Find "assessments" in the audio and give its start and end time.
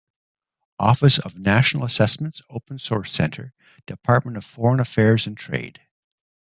1.85-2.41